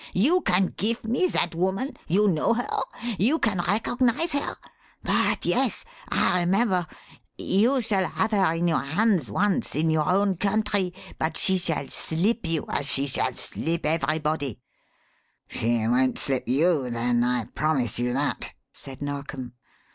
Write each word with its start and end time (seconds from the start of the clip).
You 0.15 0.41
can 0.41 0.73
give 0.77 1.03
me 1.05 1.27
that 1.27 1.53
woman? 1.53 1.95
You 2.07 2.27
know 2.27 2.55
her? 2.55 2.67
You 3.19 3.37
can 3.37 3.59
recognize 3.59 4.31
her? 4.31 4.55
But, 5.03 5.45
yes, 5.45 5.85
I 6.09 6.39
remember! 6.39 6.87
You 7.37 7.81
shall 7.81 8.07
have 8.07 8.31
her 8.31 8.51
in 8.55 8.67
your 8.67 8.79
hands 8.79 9.29
once 9.29 9.75
in 9.75 9.91
your 9.91 10.09
own 10.09 10.37
country, 10.37 10.91
but 11.19 11.37
she 11.37 11.59
shall 11.59 11.87
slip 11.89 12.47
you, 12.47 12.65
as 12.67 12.87
she 12.87 13.05
shall 13.05 13.35
slip 13.35 13.85
everybody!" 13.85 14.59
"She 15.47 15.87
won't 15.87 16.17
slip 16.17 16.47
you, 16.47 16.89
then, 16.89 17.23
I 17.23 17.45
promise 17.53 17.99
you 17.99 18.11
that!" 18.13 18.55
said 18.73 19.03
Narkom. 19.03 19.53